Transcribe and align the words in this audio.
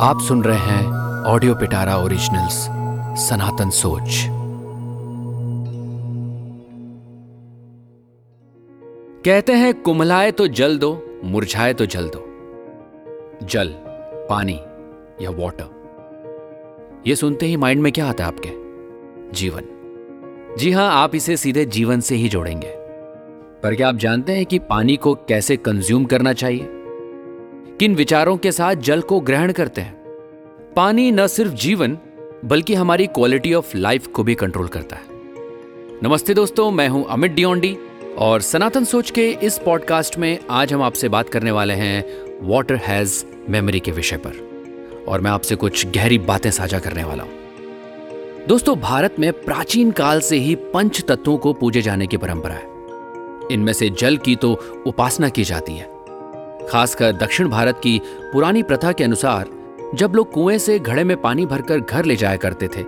आप 0.00 0.20
सुन 0.20 0.44
रहे 0.44 0.58
हैं 0.58 0.86
ऑडियो 1.24 1.54
पिटारा 1.54 1.96
ओरिजिनल्स, 1.96 2.68
सनातन 3.28 3.70
सोच। 3.70 4.26
कहते 9.24 9.52
हैं, 9.52 9.82
कुमलाए 9.82 10.30
तो 10.30 10.48
जल 10.48 10.78
दो, 10.78 11.20
मुरझाए 11.24 11.74
तो 11.74 11.86
जल 11.86 12.10
दो। 12.16 12.24
जल, 13.46 13.74
पानी 14.30 14.60
या 15.24 15.30
वाटर 15.30 15.70
ये 17.06 17.16
सुनते 17.16 17.46
ही 17.46 17.56
माइंड 17.56 17.82
में 17.82 17.92
क्या 17.92 18.06
आता 18.06 18.24
है 18.24 18.28
आपके? 18.28 18.50
जीवन। 19.32 19.62
जी 20.58 20.72
हाँ, 20.72 20.90
आप 20.92 21.14
इसे 21.14 21.36
सीधे 21.36 21.64
जीवन 21.64 22.00
से 22.00 22.14
ही 22.14 22.28
जोड़ेंगे। 22.28 22.74
पर 23.62 23.74
क्या 23.74 23.88
आप 23.88 23.96
जानते 23.96 24.32
हैं 24.32 24.46
कि 24.46 24.58
पानी 24.58 24.96
को 24.96 25.14
कैसे 25.14 25.56
कंज्यूम 25.56 26.04
करना 26.04 26.32
चाहिए? 26.32 26.77
किन 27.80 27.94
विचारों 27.94 28.36
के 28.36 28.52
साथ 28.52 28.74
जल 28.74 29.00
को 29.00 29.20
ग्रहण 29.20 29.52
करते 29.52 29.80
हैं? 29.80 29.94
पानी 30.76 31.12
न 31.12 31.26
सिर्फ़ 31.26 31.52
जीवन, 31.52 31.98
बल्कि 32.44 32.74
हमारी 32.74 33.06
क्वालिटी 33.06 33.54
ऑफ़ 33.54 33.76
लाइफ 33.76 34.06
को 34.06 34.22
भी 34.22 34.34
कंट्रोल 34.34 34.68
करता 34.68 34.96
है। 34.96 35.02
नमस्ते 36.02 36.34
दोस्तों, 36.34 36.70
मैं 36.70 36.88
हूँ 36.88 37.06
अमित 37.08 37.32
डियोंडी 37.32 37.76
और 38.18 38.40
सनातन 38.40 38.84
सोच 38.84 39.10
के 39.10 39.30
इस 39.30 39.58
पॉडकास्ट 39.58 40.18
में 40.18 40.38
आज 40.50 40.72
हम 40.72 40.82
आपसे 40.82 41.08
बात 41.08 41.28
करने 41.28 41.50
वाले 41.50 41.74
हैं 41.74 42.04
वाटर 42.42 42.76
हैज़ 42.76 43.24
मेमोरी 43.48 43.80
के 43.80 43.90
विषय 43.90 44.16
पर। 44.16 44.32
और 45.08 45.20
मैं 45.20 45.30
आपसे 45.30 45.56
कुछ 45.56 45.86
गहरी 45.86 46.18
बातें 46.18 46.50
साझा 46.50 46.78
करने 46.78 47.04
वाला 47.04 47.22
हूँ। 47.22 47.32
दोस्तों, 48.46 48.80
भारत 48.80 49.16
में 49.18 49.32
प्राचीन 49.32 49.90
काल 49.90 50.20
से 50.20 50.36
ही 50.36 50.54
पंच 50.54 51.04
तत्वों 51.08 51.38
को 51.38 51.52
पूजे 51.52 51.82
जाने 51.82 52.06
की 52.06 52.16
परंपरा 52.16 52.54
है। 52.54 52.66
इनमें 53.52 53.72
से 53.72 53.90
जल 53.90 54.16
की 54.16 54.36
तो 54.36 54.82
उपासना 54.86 55.28
की 55.28 55.44
जाती 55.44 55.72
है। 55.72 55.97
खासकर 56.68 57.12
दक्षिण 57.12 57.48
भारत 57.48 57.80
की 57.82 58.00
पुरानी 58.32 58.62
प्रथा 58.62 58.92
के 58.92 59.04
अनुसार, 59.04 59.48
जब 59.94 60.12
लोग 60.14 60.30
कुएँ 60.30 60.58
से 60.58 60.78
घड़े 60.78 61.04
में 61.04 61.20
पानी 61.20 61.46
भरकर 61.46 61.78
घर 61.78 62.04
ले 62.04 62.16
जाया 62.16 62.36
करते 62.36 62.68
थे 62.68 62.82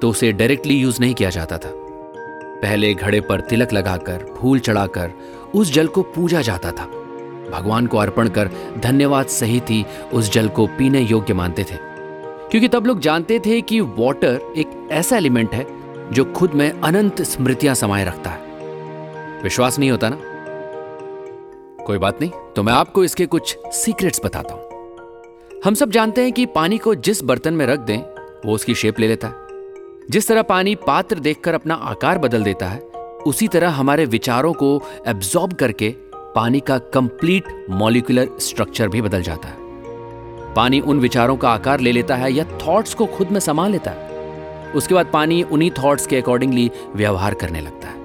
तो 0.00 0.08
उसे 0.08 0.32
डायरेक्टली 0.32 0.74
यूज़ 0.74 1.00
नहीं 1.00 1.14
किया 1.14 1.30
जाता 1.30 1.58
था। 1.58 1.72
पहले 2.62 2.94
घड़े 2.94 3.20
पर 3.20 3.40
तिलक 3.40 3.72
लगाकर, 3.72 4.34
फूल 4.40 4.58
चढ़ाकर, 4.58 5.10
उस 5.54 5.72
जल 5.72 5.86
को 5.86 6.02
पूजा 6.02 6.42
जाता 6.42 6.72
था। 6.72 6.86
भगवान 7.50 7.86
को 7.86 7.98
अर्पण 7.98 8.28
कर 8.28 8.50
धन्यवाद 8.78 9.26
सहित 9.26 9.70
ही 9.70 9.86
उस 10.12 10.32
जल 10.32 10.48
को 10.48 10.66
पीने 10.66 11.00
योग्य 11.00 11.34
मानते 11.34 11.62
थे। 11.62 11.76
क्योंकि 12.50 12.68
तब 12.68 12.86
लोग 12.86 13.00
जानते 13.00 13.40
थे 13.46 13.60
कि 13.60 13.80
वाटर 13.80 14.40
एक 14.56 14.88
ऐसा 14.92 15.16
एलिमेंट 15.16 15.54
है, 15.54 15.66
जो 16.12 16.24
खुद 16.24 16.50
में 16.50 16.80
अनंत 16.80 17.22
स्मृतियाँ 17.22 17.74
समाये 17.74 18.04
रखता 18.04 18.30
है। 18.30 18.40
विश्वास 19.42 19.78
नहीं 19.78 19.90
होता 19.90 20.08
ना? 20.08 20.18
कोई 21.90 21.98
बात 21.98 22.20
नहीं 22.20 22.30
तो 22.56 22.62
मैं 22.62 22.72
आपको 22.72 23.04
इसके 23.04 23.26
कुछ 23.26 23.56
सीक्रेट्स 23.66 24.20
बताता 24.24 24.54
हूँ। 24.54 25.60
हम 25.64 25.74
सब 25.74 25.90
जानते 25.90 26.22
हैं 26.22 26.32
कि 26.32 26.46
पानी 26.46 26.78
को 26.78 26.94
जिस 26.94 27.22
बर्तन 27.22 27.54
में 27.54 27.66
रख 27.66 27.78
दें, 27.78 27.98
वो 28.46 28.52
उसकी 28.54 28.74
शेप 28.74 29.00
ले 29.00 29.08
लेता 29.08 29.28
है। 29.28 29.34
जिस 30.10 30.28
तरह 30.28 30.42
पानी 30.42 30.74
पात्र 30.74 31.18
देखकर 31.18 31.54
अपना 31.54 31.74
आकार 31.74 32.18
बदल 32.18 32.42
देता 32.42 32.66
है, 32.66 32.80
उसी 33.26 33.48
तरह 33.48 33.68
हमारे 33.68 34.04
विचारों 34.04 34.52
को 34.52 34.82
एब्जॉर्ब 35.06 35.52
करके 35.52 35.94
पानी 36.34 36.60
का 36.60 36.78
कंप्लीट 36.78 37.66
मॉलिकुलर 37.70 38.28
स्ट्रक्चर 38.40 38.88
भी 38.88 39.02
बदल 39.02 39.22
जाता 39.22 39.48
है। 39.48 39.56
पानी 40.54 40.80
उन 40.80 41.00
विचारों 41.00 41.36
का 41.36 41.50
आकार 41.50 41.80
ले 41.80 41.92
लेता 41.92 42.16
है 42.16 42.32
या 42.32 42.44
थॉट्स 42.44 42.94
को 42.94 43.06
खुद 43.06 43.28
में 43.28 43.40
समा 43.40 43.66
लेता 43.68 43.90
है। 43.90 44.72
उसके 44.72 44.94
बाद 44.94 45.10
पानी 45.12 45.42
उन्हीं 45.42 45.70
थॉट्स 45.70 46.06
के 46.06 46.16
अकॉर्डिंगली 46.16 46.70
व्यवहार 46.96 47.34
करने 47.34 47.60
लगता 47.60 47.88
है। 47.88 47.98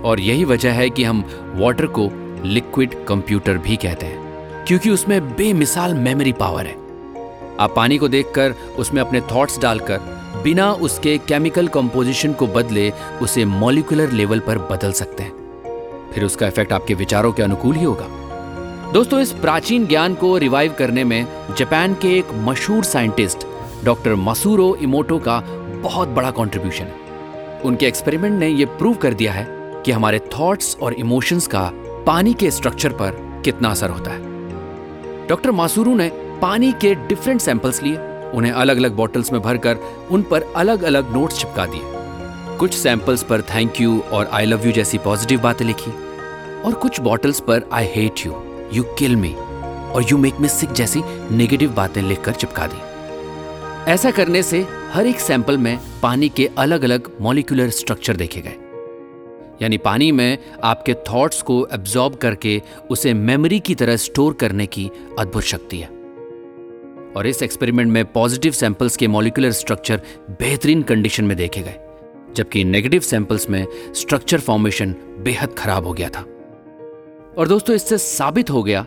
और 0.00 0.20
यही 0.20 0.44
वजह 0.44 0.72
है 0.72 0.90
कि 0.90 1.04
हम 1.04 1.24
वाटर 1.54 1.86
को 1.86 2.10
लिक्विड 2.44 2.94
कंप्यूटर 3.04 3.58
भी 3.58 3.76
कहते 3.76 4.06
हैं, 4.06 4.64
क्योंकि 4.66 4.90
उसमें 4.90 5.20
बेमिसाल 5.36 5.94
मेमोरी 5.94 6.32
पावर 6.32 6.66
है। 6.66 6.76
आप 7.60 7.72
पानी 7.76 7.98
को 7.98 8.08
देखकर 8.08 8.54
उसमें 8.78 9.00
अपने 9.02 9.20
थॉट्स 9.32 9.58
डालकर, 9.58 10.00
बिना 10.44 10.72
उसके 10.72 11.16
केमिकल 11.18 11.68
कंपोजिशन 11.68 12.32
को 12.32 12.46
बदले 12.46 12.90
उसे 13.22 13.44
मॉलिकुलर 13.44 14.10
लेवल 14.10 14.40
पर 14.40 14.58
बदल 14.70 14.92
सकते 14.92 15.22
हैं। 15.22 16.12
फिर 16.12 16.24
उसका 16.24 16.46
इफ़ेक्ट 16.46 16.72
आपके 16.72 16.94
विचारों 16.94 17.32
के 17.32 17.42
अनुकूल 17.42 17.74
ही 17.74 17.84
होगा। 17.84 18.06
दोस्तों, 18.92 19.20
इस 19.20 19.32
प्राचीन 19.32 19.86
ज्ञान 19.86 20.14
को 20.14 20.36
रिवाइव 20.38 20.74
करने 20.78 21.04
में 21.04 21.26
जापान 21.58 21.94
के 21.94 22.16
एक 22.18 22.28
मशहूर 22.34 22.84
साइंटिस्ट 22.84 23.46
डॉक्टर 23.84 24.14
मसूरो 24.14 24.74
इमोटो 24.74 25.18
का 25.18 25.40
बहुत 25.82 26.08
बड़ा 26.08 26.30
कंट्रीब्यूशन 26.30 26.84
है। 26.84 27.60
उनके 27.64 27.86
एक्सपेरिमेंट 27.86 28.38
ने 28.40 28.48
यह 28.48 28.66
प्रूव 28.78 28.94
कर 28.94 29.14
दिया 29.14 29.32
है 29.32 29.46
कि 29.84 29.92
हमारे 29.92 30.18
थॉट्स 30.18 30.76
और 30.82 30.92
इमोशंस 30.92 31.46
का 31.46 31.70
पानी 32.08 32.32
के 32.32 32.50
स्ट्रक्चर 32.50 32.92
पर 32.92 33.16
कितना 33.44 33.68
असर 33.68 33.90
होता 33.90 34.10
है। 34.10 35.26
डॉक्टर 35.28 35.50
मासूरू 35.50 35.94
ने 35.94 36.08
पानी 36.42 36.70
के 36.72 36.94
डिफरेंट 37.08 37.40
सैंपल्स 37.40 37.82
लिए, 37.82 37.96
उन्हें 38.34 38.52
अलग 38.52 38.76
अलग 38.76 38.94
बॉटल्स 38.96 39.32
में 39.32 39.40
भरकर 39.42 39.78
उन 40.10 40.22
पर 40.22 40.42
अलग 40.56 40.82
अलग 40.82 41.12
नोट्स 41.12 41.40
चिपका 41.40 41.66
दिए। 41.66 42.56
कुछ 42.58 42.74
सैंपल्स 42.74 43.22
पर 43.22 43.42
थैंक 43.50 43.80
यू 43.80 43.98
और 44.02 44.26
आई 44.26 44.46
लव 44.46 44.64
यू 44.66 44.72
जैसी 44.72 44.98
पॉजिटिव 44.98 45.40
बातें 45.40 45.64
लिखी, 45.66 45.90
और 46.60 46.74
कुछ 46.74 47.00
बॉटल्स 47.00 47.40
पर 47.40 47.68
I 47.72 47.88
hate 47.94 48.24
you 48.26 48.32
you 48.72 48.82
kill 48.98 49.16
me 49.16 49.34
और 49.34 50.06
यू 50.10 50.18
मेक 50.18 50.40
मी 50.40 50.48
सिक 50.48 50.72
जैसी 50.72 51.02
नेगेटिव 51.30 51.72
बातें 51.72 52.00
लिखकर 52.02 52.32
चिपका 52.34 52.66
दी। 52.66 53.90
ऐसा 53.92 54.10
करने 54.10 54.42
से 54.42 54.66
हर 54.92 55.06
एक 55.06 55.20
सैंपल 55.20 55.58
में 55.58 55.78
पानी 56.02 56.28
के 56.28 56.48
अलग 56.58 56.84
अलग 56.84 57.10
मॉलिकुलर 57.20 57.70
स्ट्रक्चर 57.70 58.16
देखे 58.16 58.40
गए। 58.40 58.56
यानी 59.62 59.78
पानी 59.78 60.12
में 60.12 60.38
आपके 60.64 60.94
थॉट्स 60.94 61.42
को 61.42 61.66
एब्जॉर्ब 61.72 62.14
करके 62.14 62.62
उसे 62.90 63.14
मेमोरी 63.14 63.60
की 63.60 63.74
तरह 63.74 63.96
स्टोर 63.96 64.34
करने 64.34 64.66
की 64.66 64.90
अद्भुत 65.18 65.42
शक्ति 65.42 65.78
है। 65.78 65.88
और 67.16 67.26
इस 67.26 67.42
एक्सपेरिमेंट 67.42 67.92
में 67.92 68.04
पॉजिटिव 68.04 68.52
सैंपल्स 68.52 68.96
के 68.96 69.06
मॉलिकुलर 69.06 69.52
स्ट्रक्चर 69.52 70.02
बेहतरीन 70.30 70.82
कंडीशन 70.82 71.24
में 71.24 71.36
देखे 71.36 71.60
गए, 71.60 71.76
जबकि 72.34 72.64
नेगेटिव 72.64 73.00
सैंपल्स 73.00 73.50
में 73.50 73.66
स्ट्रक्चर 73.94 74.40
फॉर्मेशन 74.40 74.94
बेहद 75.18 75.54
खराब 75.54 75.86
हो 75.86 75.92
गया 75.92 76.08
था। 76.08 76.20
और 77.38 77.48
दोस्तों, 77.48 77.76
इससे 77.76 77.98
साबित 77.98 78.50
हो 78.50 78.62
गया 78.62 78.86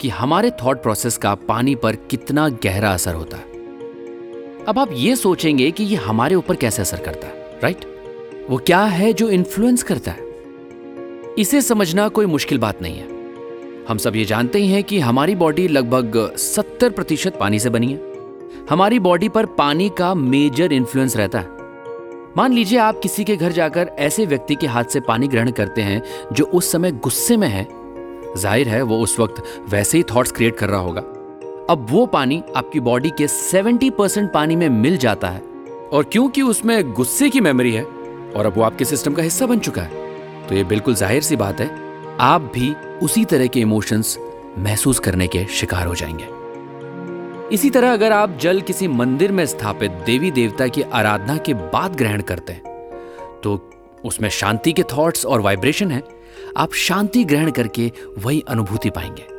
कि 0.00 0.08
हमारे 0.08 0.50
थॉट 0.50 0.82
प्रोसेस 0.82 1.16
का 1.16 1.34
पानी 1.34 1.74
पर 1.74 1.96
कितना 1.96 2.48
गहरा 2.48 2.90
असर 2.90 3.14
होता 3.14 3.36
है। 3.36 3.50
अब 4.68 4.78
आप 4.78 4.90
ये 4.92 5.16
सोचेंगे 5.16 5.70
कि 5.70 5.84
ये 5.84 5.96
हमारे 5.96 6.34
ऊपर 6.34 6.56
कैसे 6.56 6.82
असर 6.82 7.00
करता 7.00 7.26
है 7.26 7.60
राइट 7.62 7.91
वो 8.50 8.56
क्या 8.56 8.82
है 8.82 9.12
जो 9.12 9.28
इन्फ्लुएंस 9.28 9.82
करता 9.82 10.10
है? 10.10 10.22
इसे 11.38 11.60
समझना 11.62 12.08
कोई 12.08 12.26
मुश्किल 12.26 12.58
बात 12.58 12.82
नहीं 12.82 12.98
है। 12.98 13.06
हम 13.88 13.98
सब 13.98 14.16
ये 14.16 14.24
जानते 14.24 14.58
ही 14.58 14.68
हैं 14.68 14.84
कि 14.84 14.98
हमारी 14.98 15.34
बॉडी 15.34 15.68
लगभग 15.68 16.34
70 16.38 16.90
प्रतिशत 16.90 17.36
पानी 17.40 17.58
से 17.58 17.70
बनी 17.70 17.92
है। 17.92 18.00
हमारी 18.70 18.98
बॉडी 18.98 19.28
पर 19.28 19.46
पानी 19.46 19.88
का 19.88 20.14
मेजर 20.14 20.72
इन्फ्लुएंस 20.72 21.16
रहता 21.16 21.38
है। 21.38 21.46
मान 22.36 22.52
लीजिए 22.52 22.78
आप 22.78 23.00
किसी 23.00 23.24
के 23.24 23.36
घर 23.36 23.52
जाकर 23.52 23.90
ऐसे 23.98 24.26
व्यक्ति 24.26 24.54
के 24.54 24.66
हाथ 24.66 24.84
से 24.84 25.00
पानी 25.00 25.28
ग्रहण 25.28 25.50
करते 25.50 25.82
हैं 25.82 26.02
जो 26.32 26.44
उस 26.44 26.72
समय 26.72 26.92
गुस्से 26.92 27.36
में 27.36 27.48
है। 27.48 27.68
ज़ाहिर 28.36 28.68
है 28.68 28.82
वो 28.82 28.98
उस 28.98 29.20
वक्त 29.20 29.42
वैसे 29.68 29.98
ही 29.98 30.04
थॉट्स 30.04 30.32
क्रिएट 30.32 30.56
कर 30.56 30.68
रहा 30.68 30.80
होगा। 30.80 31.00
अब 31.70 31.86
वो 31.90 32.06
पानी 32.06 32.42
आपकी 32.56 32.80
बॉडी 32.80 33.10
के 33.10 33.28
70 33.28 33.90
परसेंट 33.90 34.32
पानी 34.32 34.56
में 34.56 34.68
मिल 34.68 34.96
जाता 34.96 35.28
है। 35.28 35.42
और 35.92 36.04
क्योंकि 36.04 36.42
उसमें 36.42 36.92
गुस्से 36.92 37.28
की 37.30 37.40
मेमोरी 37.40 37.72
है 37.72 38.01
और 38.32 38.46
अब 38.46 38.56
वो 38.56 38.62
आपके 38.62 38.84
सिस्टम 38.84 39.14
का 39.14 39.22
हिस्सा 39.22 39.46
बन 39.46 39.58
चुका 39.58 39.82
है। 39.82 40.46
तो 40.48 40.54
ये 40.54 40.64
बिल्कुल 40.64 40.94
ज़ाहिर 40.94 41.22
सी 41.22 41.36
बात 41.36 41.60
है, 41.60 41.70
आप 42.20 42.50
भी 42.54 42.74
उसी 43.02 43.24
तरह 43.24 43.46
के 43.46 43.60
इमोशंस 43.60 44.16
महसूस 44.58 44.98
करने 44.98 45.26
के 45.26 45.44
शिकार 45.50 45.86
हो 45.86 45.94
जाएँगे। 45.94 46.30
इसी 47.54 47.70
तरह 47.70 47.92
अगर 47.92 48.12
आप 48.12 48.36
जल 48.40 48.60
किसी 48.60 48.88
मंदिर 48.88 49.32
में 49.32 49.44
स्थापित 49.46 49.90
देवी 50.06 50.30
देवता 50.30 50.66
की 50.66 50.82
आराधना 50.82 51.36
के 51.38 51.54
बाद 51.54 51.96
ग्रहण 51.96 52.20
करते 52.22 52.52
हैं 52.52 52.62
तो 53.42 53.58
उसमें 54.04 54.28
शांति 54.30 54.72
के 54.72 54.82
थॉट्स 54.92 55.26
और 55.26 55.40
वाइब्रेशन 55.40 55.90
है, 55.90 56.02
आप 56.56 56.72
शांति 56.74 57.24
ग्रहण 57.24 57.50
करके 57.50 57.90
वही 58.18 58.42
अनुभूति 58.48 58.90
पाएँगे। 58.90 59.30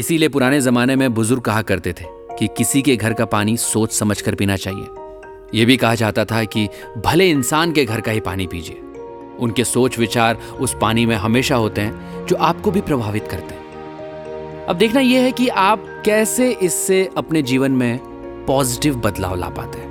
इसीलिए 0.00 0.28
पुराने 0.28 0.60
जमाने 0.60 0.96
में 0.96 1.12
बुज़ुर्ग 1.14 1.42
कहा 1.42 1.62
करते 1.62 1.92
थे 1.92 2.04
कि 2.38 2.48
किसी 2.56 2.82
के 2.82 2.96
घर 2.96 3.12
का 3.12 3.24
पानी 3.26 3.56
सोच 3.56 3.92
समझ 3.92 4.20
कर 4.20 4.34
पीना 4.34 4.56
चाहिए। 4.56 4.86
यह 5.54 5.66
भी 5.66 5.76
कहा 5.76 5.94
जाता 5.94 6.24
था 6.24 6.44
कि 6.44 6.68
भले 7.04 7.30
इंसान 7.30 7.72
के 7.72 7.84
घर 7.84 8.00
का 8.00 8.12
ही 8.12 8.20
पानी 8.20 8.46
पीजिए। 8.46 8.80
उनके 9.38 9.64
सोच 9.64 9.98
विचार 9.98 10.36
उस 10.60 10.76
पानी 10.80 11.06
में 11.06 11.16
हमेशा 11.16 11.56
होते 11.56 11.80
हैं, 11.80 12.26
जो 12.26 12.36
आपको 12.36 12.70
भी 12.70 12.80
प्रभावित 12.80 13.28
करते 13.28 13.54
हैं। 13.54 14.66
अब 14.66 14.76
देखना 14.76 15.00
यह 15.00 15.22
है 15.22 15.32
कि 15.32 15.48
आप 15.48 15.84
कैसे 16.04 16.50
इससे 16.52 17.08
अपने 17.16 17.42
जीवन 17.42 17.72
में 17.72 17.98
पॉजिटिव 18.46 18.96
बदलाव 18.96 19.34
ला 19.36 19.48
पाते 19.48 19.78
हैं। 19.78 19.90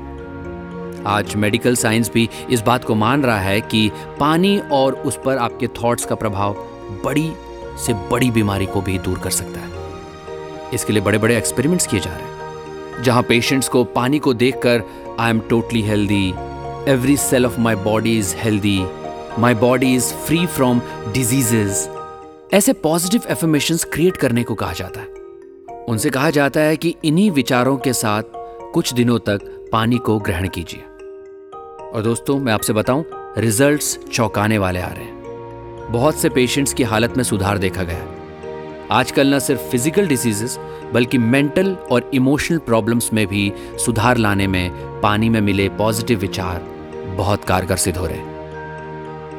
आज 1.07 1.35
मेडिकल 1.35 1.75
साइंस 1.75 2.11
भी 2.13 2.29
इस 2.49 2.61
बात 2.61 2.83
को 2.83 2.95
मान 2.95 3.23
रहा 3.23 3.39
है 3.39 3.61
कि 3.61 3.89
पानी 4.19 4.59
और 4.71 4.93
उस 4.95 5.19
पर 5.25 5.37
आपके 5.37 5.67
थॉट्स 5.67 6.05
का 6.05 6.15
प्रभाव 6.15 6.53
बड़ी 7.05 7.31
से 7.85 7.93
बड़ी 7.93 8.31
बीमारी 8.31 8.65
को 8.65 8.81
भी 8.81 8.97
दूर 8.99 9.19
कर 9.19 9.29
सकता 9.29 9.59
है। 9.59 9.69
इसके 10.73 10.93
लिए 10.93 11.01
बड़े 11.01 11.17
बड़े 11.17 11.37
एक्सपेरिमेंट्स 11.37 11.87
किए 11.87 11.99
जा 11.99 12.09
रहे 12.09 12.21
हैं, 12.21 13.03
जहाँ 13.03 13.23
पेशेंट्स 13.23 13.69
को 13.69 13.83
पानी 13.83 14.19
को 14.19 14.33
देखकर 14.33 14.83
I 15.21 15.29
am 15.29 15.41
totally 15.49 15.81
healthy. 15.83 16.33
Every 16.87 17.15
cell 17.15 17.45
of 17.45 17.57
my 17.59 17.75
body 17.75 18.17
is 18.17 18.33
healthy. 18.33 18.79
My 19.37 19.53
body 19.53 19.89
is 19.95 20.07
free 20.27 20.45
from 20.55 20.79
diseases. 21.13 21.81
ऐसे 22.53 22.73
पॉजिटिव 22.85 23.27
एफर्मेशन 23.29 23.77
क्रिएट 23.93 24.17
करने 24.17 24.43
को 24.43 24.55
कहा 24.55 24.73
जाता 24.73 25.01
है 25.01 25.83
उनसे 25.89 26.09
कहा 26.09 26.29
जाता 26.29 26.59
है 26.59 26.77
कि 26.77 26.93
इन्हीं 27.05 27.29
विचारों 27.31 27.77
के 27.77 27.93
साथ 27.93 28.23
कुछ 28.73 28.93
दिनों 28.93 29.19
तक 29.19 29.69
पानी 29.71 29.97
को 29.97 30.17
ग्रहण 30.19 30.47
कीजिए 30.47 30.81
और 31.83 32.01
दोस्तों, 32.03 32.39
मैं 32.39 32.53
आपसे 32.53 32.73
बताऊँ 32.73 33.05
रिजल्ट्स 33.37 33.97
चौंकाने 34.11 34.57
वाले 34.57 34.79
आ 34.79 34.89
रहे 34.89 35.03
हैं 35.03 35.91
बहुत 35.91 36.19
से 36.19 36.29
पेशेंट्स 36.29 36.73
की 36.73 36.83
हालत 36.93 37.17
में 37.17 37.23
सुधार 37.23 37.57
देखा 37.57 37.83
गया 37.83 38.07
आजकल 38.91 39.33
न 39.33 39.39
सिर्फ़ 39.39 39.69
फ़िज़िकल 39.71 40.07
डिजीजेस 40.07 40.57
बल्कि 40.93 41.17
मेंटल 41.17 41.77
और 41.91 42.11
इमोशनल 42.13 42.57
प्रॉब्लम्स 42.57 43.13
में 43.13 43.27
भी 43.27 43.53
सुधार 43.57 44.17
लाने 44.17 44.47
में 44.47 44.71
पानी 45.01 45.29
में 45.29 45.41
मिले 45.41 45.69
पॉजिटिव 45.69 46.19
विचार 46.19 46.59
बहुत 47.17 47.43
कारगर 47.43 47.75
सिद्ध 47.75 47.97
हो 47.97 48.05
रहे 48.05 48.17
हैं। 48.17 48.31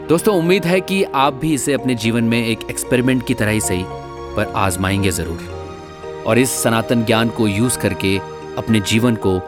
दोस्तों, 0.08 0.36
उम्मीद 0.36 0.64
है 0.64 0.80
कि 0.80 1.02
आप 1.02 1.34
भी 1.34 1.54
इसे 1.54 1.72
अपने 1.72 1.94
जीवन 1.94 2.24
में 2.24 2.46
एक 2.46 2.58
एक्सपेरिमेंट 2.70 3.26
की 3.26 3.34
तरह 3.34 3.50
ही 3.50 3.60
सही 3.60 3.84
पर 4.36 4.52
आजमाएँगे 4.56 5.10
ज़रूर। 5.10 6.24
और 6.26 6.38
इस 6.38 6.62
सनातन 6.62 7.04
ज्ञान 7.04 7.28
को 7.28 7.48
यूज़ 7.48 7.78
करके 7.78 8.18
अपने 8.58 8.80
जीवन 8.80 9.16
को 9.26 9.38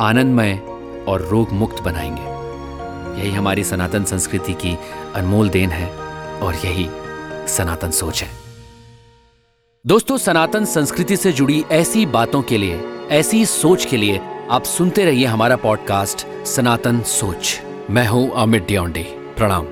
आनंदमय 0.00 0.60
और 1.08 1.22
रोग 1.22 1.52
मुक्त 1.52 1.82
बनाएँगे। 1.82 2.38
यही 3.20 3.30
हमारी 3.30 3.64
सनातन 3.64 4.04
संस्कृति 4.04 4.52
की 4.52 4.78
अनमोल 5.14 5.48
देन 5.48 5.70
है 5.70 5.90
और 6.40 6.54
यही 6.54 6.88
सनातन 7.48 7.90
सोच 7.90 8.22
है। 8.22 8.37
दोस्तों, 9.88 10.16
सनातन 10.16 10.64
संस्कृति 10.64 11.16
से 11.16 11.32
जुड़ी 11.32 11.64
ऐसी 11.70 12.06
बातों 12.06 12.42
के 12.42 12.58
लिए, 12.58 12.80
ऐसी 13.10 13.46
सोच 13.46 13.84
के 13.84 13.96
लिए 13.96 14.20
आप 14.50 14.64
सुनते 14.64 15.04
रहिए 15.04 15.26
हमारा 15.26 15.56
पॉडकास्ट 15.56 16.26
सनातन 16.46 17.00
सोच। 17.00 17.60
मैं 17.90 18.06
हूँ 18.08 18.30
अमित 18.30 18.66
डियोंडे 18.66 19.02
प्रणाम। 19.36 19.66